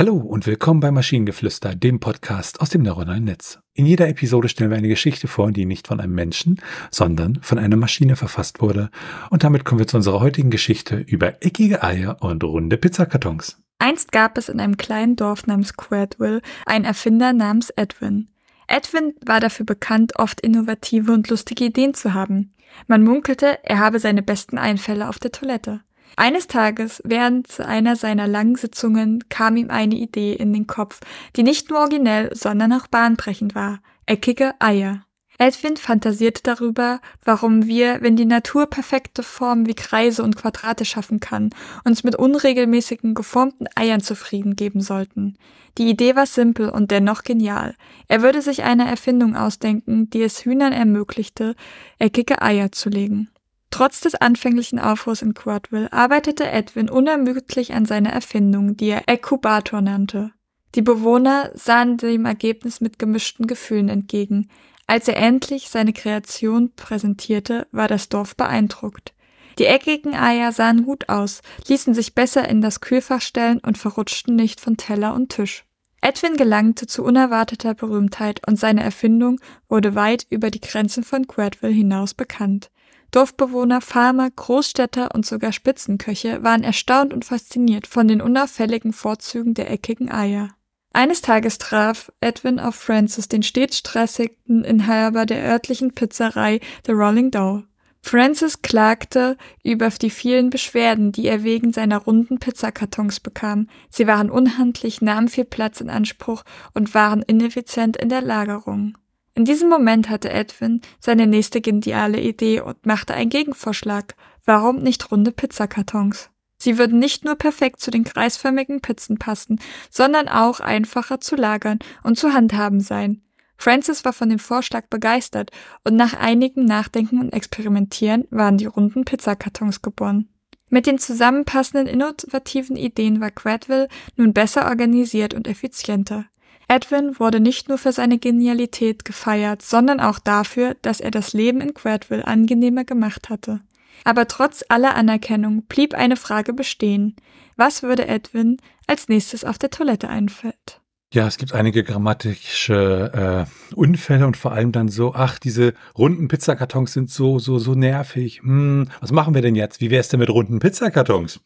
[0.00, 3.58] Hallo und willkommen bei Maschinengeflüster, dem Podcast aus dem neuronalen Netz.
[3.74, 6.58] In jeder Episode stellen wir eine Geschichte vor, die nicht von einem Menschen,
[6.90, 8.88] sondern von einer Maschine verfasst wurde.
[9.28, 13.58] Und damit kommen wir zu unserer heutigen Geschichte über eckige Eier und runde Pizzakartons.
[13.78, 18.30] Einst gab es in einem kleinen Dorf namens Quadville einen Erfinder namens Edwin.
[18.68, 22.54] Edwin war dafür bekannt, oft innovative und lustige Ideen zu haben.
[22.86, 25.82] Man munkelte, er habe seine besten Einfälle auf der Toilette.
[26.16, 31.00] Eines Tages während einer seiner langen Sitzungen kam ihm eine Idee in den Kopf,
[31.36, 33.80] die nicht nur originell, sondern auch bahnbrechend war.
[34.06, 35.04] Eckige Eier.
[35.40, 41.18] Edwin fantasierte darüber, warum wir, wenn die Natur perfekte Formen wie Kreise und Quadrate schaffen
[41.18, 41.48] kann,
[41.82, 45.38] uns mit unregelmäßigen geformten Eiern zufrieden geben sollten.
[45.78, 47.74] Die Idee war simpel und dennoch genial.
[48.06, 51.54] Er würde sich eine Erfindung ausdenken, die es Hühnern ermöglichte,
[51.98, 53.30] eckige Eier zu legen.
[53.70, 59.80] Trotz des anfänglichen Aufruhrs in Quadville arbeitete Edwin unermüdlich an seiner Erfindung, die er Ekkubator
[59.80, 60.32] nannte.
[60.74, 64.48] Die Bewohner sahen dem Ergebnis mit gemischten Gefühlen entgegen.
[64.86, 69.14] Als er endlich seine Kreation präsentierte, war das Dorf beeindruckt.
[69.58, 74.34] Die eckigen Eier sahen gut aus, ließen sich besser in das Kühlfach stellen und verrutschten
[74.34, 75.64] nicht von Teller und Tisch.
[76.00, 81.72] Edwin gelangte zu unerwarteter Berühmtheit und seine Erfindung wurde weit über die Grenzen von Quadville
[81.72, 82.70] hinaus bekannt.
[83.10, 89.70] Dorfbewohner, Farmer, Großstädter und sogar Spitzenköche waren erstaunt und fasziniert von den unauffälligen Vorzügen der
[89.70, 90.50] eckigen Eier.
[90.92, 97.30] Eines Tages traf Edwin auf Francis, den stets stressigten Inhaber der örtlichen Pizzerei The Rolling
[97.30, 97.62] Dough.
[98.02, 103.68] Francis klagte über die vielen Beschwerden, die er wegen seiner runden Pizzakartons bekam.
[103.90, 108.96] Sie waren unhandlich, nahmen viel Platz in Anspruch und waren ineffizient in der Lagerung.
[109.34, 114.14] In diesem Moment hatte Edwin seine nächste geniale Idee und machte einen Gegenvorschlag.
[114.44, 116.30] Warum nicht runde Pizzakartons?
[116.58, 119.60] Sie würden nicht nur perfekt zu den kreisförmigen Pizzen passen,
[119.90, 123.22] sondern auch einfacher zu lagern und zu handhaben sein.
[123.56, 125.50] Francis war von dem Vorschlag begeistert
[125.84, 130.28] und nach einigem Nachdenken und Experimentieren waren die runden Pizzakartons geboren.
[130.70, 136.26] Mit den zusammenpassenden innovativen Ideen war Quadville nun besser organisiert und effizienter.
[136.70, 141.60] Edwin wurde nicht nur für seine Genialität gefeiert, sondern auch dafür, dass er das Leben
[141.60, 143.58] in Quadville angenehmer gemacht hatte.
[144.04, 147.16] Aber trotz aller Anerkennung blieb eine Frage bestehen.
[147.56, 150.80] Was würde Edwin als nächstes auf der Toilette einfällt?
[151.12, 156.28] Ja, es gibt einige grammatische äh, Unfälle und vor allem dann so, ach, diese runden
[156.28, 158.42] Pizzakartons sind so, so, so nervig.
[158.42, 159.80] Hm, was machen wir denn jetzt?
[159.80, 161.40] Wie wäre es denn mit runden Pizzakartons?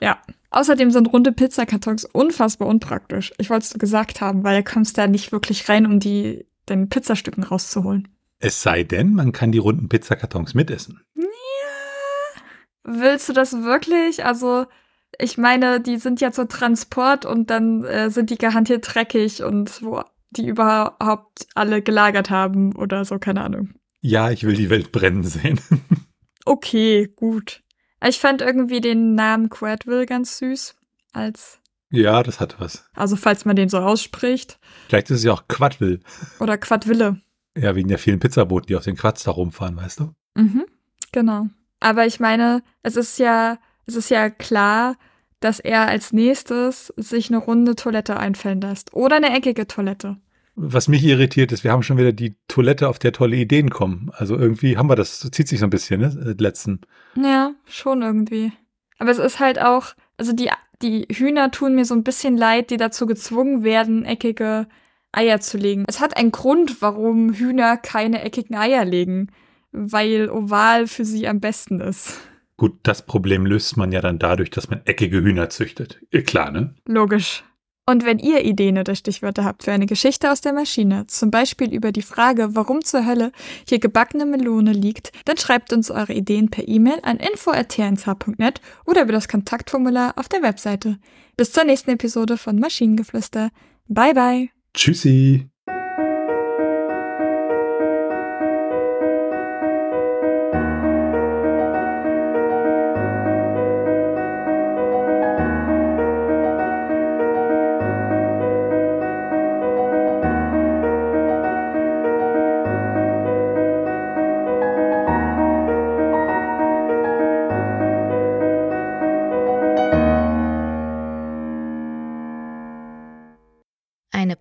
[0.00, 0.20] Ja.
[0.50, 3.32] Außerdem sind runde Pizzakartons unfassbar unpraktisch.
[3.38, 6.88] Ich wollte es gesagt haben, weil du kommst da nicht wirklich rein, um die den
[6.88, 8.08] Pizzastücken rauszuholen.
[8.40, 11.00] Es sei denn, man kann die runden Pizzakartons mitessen.
[11.16, 11.22] Ja.
[12.84, 14.24] Willst du das wirklich?
[14.24, 14.66] Also,
[15.18, 19.82] ich meine, die sind ja zur Transport und dann äh, sind die garantiert dreckig und
[19.82, 23.70] wo die überhaupt alle gelagert haben oder so, keine Ahnung.
[24.00, 25.60] Ja, ich will die Welt brennen sehen.
[26.44, 27.62] okay, gut.
[28.06, 30.76] Ich fand irgendwie den Namen Quadville ganz süß
[31.12, 31.60] als.
[31.90, 32.88] Ja, das hat was.
[32.94, 34.58] Also, falls man den so ausspricht.
[34.88, 36.00] Vielleicht ist es ja auch Quadville.
[36.38, 37.20] Oder Quadville.
[37.56, 40.14] Ja, wegen der vielen Pizzaboten, die aus den Quads da rumfahren, weißt du?
[40.34, 40.66] Mhm,
[41.12, 41.46] genau.
[41.80, 44.96] Aber ich meine, es ist ja, es ist ja klar,
[45.40, 48.92] dass er als nächstes sich eine runde Toilette einfallen lässt.
[48.92, 50.18] Oder eine eckige Toilette
[50.60, 54.10] was mich irritiert ist, wir haben schon wieder die Toilette, auf der tolle Ideen kommen.
[54.14, 56.80] Also irgendwie haben wir das, zieht sich so ein bisschen, ne, äh, letzten.
[57.16, 58.52] Ja, schon irgendwie.
[58.98, 60.50] Aber es ist halt auch, also die,
[60.82, 64.66] die Hühner tun mir so ein bisschen leid, die dazu gezwungen werden, eckige
[65.12, 65.84] Eier zu legen.
[65.86, 69.28] Es hat einen Grund, warum Hühner keine eckigen Eier legen.
[69.70, 72.18] Weil oval für sie am besten ist.
[72.56, 76.00] Gut, das Problem löst man ja dann dadurch, dass man eckige Hühner züchtet.
[76.26, 76.74] Klar, ne?
[76.86, 77.44] Logisch.
[77.88, 81.72] Und wenn ihr Ideen oder Stichwörter habt für eine Geschichte aus der Maschine, zum Beispiel
[81.72, 83.32] über die Frage, warum zur Hölle
[83.66, 89.12] hier gebackene Melone liegt, dann schreibt uns eure Ideen per E-Mail an info.tnsh.net oder über
[89.12, 90.98] das Kontaktformular auf der Webseite.
[91.38, 93.48] Bis zur nächsten Episode von Maschinengeflüster.
[93.86, 94.50] Bye bye.
[94.74, 95.48] Tschüssi.